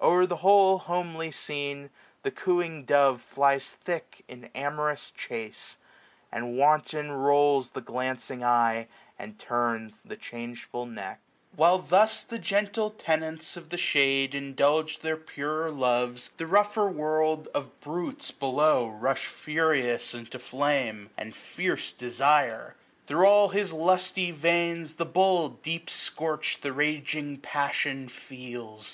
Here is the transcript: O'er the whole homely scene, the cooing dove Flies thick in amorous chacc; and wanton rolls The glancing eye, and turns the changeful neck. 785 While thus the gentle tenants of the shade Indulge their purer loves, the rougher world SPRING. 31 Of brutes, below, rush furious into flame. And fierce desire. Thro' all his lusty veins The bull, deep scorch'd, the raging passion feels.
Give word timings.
O'er 0.00 0.24
the 0.24 0.36
whole 0.36 0.78
homely 0.78 1.32
scene, 1.32 1.90
the 2.22 2.30
cooing 2.30 2.84
dove 2.84 3.20
Flies 3.20 3.66
thick 3.70 4.22
in 4.28 4.48
amorous 4.54 5.12
chacc; 5.18 5.74
and 6.30 6.56
wanton 6.56 7.10
rolls 7.10 7.70
The 7.70 7.80
glancing 7.80 8.44
eye, 8.44 8.86
and 9.18 9.36
turns 9.36 10.00
the 10.04 10.14
changeful 10.16 10.86
neck. 10.86 11.18
785 11.58 11.58
While 11.58 11.78
thus 11.80 12.22
the 12.22 12.38
gentle 12.38 12.90
tenants 12.90 13.56
of 13.56 13.70
the 13.70 13.76
shade 13.76 14.32
Indulge 14.32 15.00
their 15.00 15.16
purer 15.16 15.72
loves, 15.72 16.30
the 16.36 16.46
rougher 16.46 16.86
world 16.86 17.46
SPRING. 17.48 17.54
31 17.54 17.66
Of 17.66 17.80
brutes, 17.80 18.30
below, 18.30 18.88
rush 18.90 19.26
furious 19.26 20.14
into 20.14 20.38
flame. 20.38 21.10
And 21.16 21.34
fierce 21.34 21.90
desire. 21.90 22.76
Thro' 23.08 23.28
all 23.28 23.48
his 23.48 23.72
lusty 23.72 24.30
veins 24.30 24.94
The 24.94 25.04
bull, 25.04 25.48
deep 25.48 25.90
scorch'd, 25.90 26.62
the 26.62 26.72
raging 26.72 27.38
passion 27.38 28.08
feels. 28.08 28.92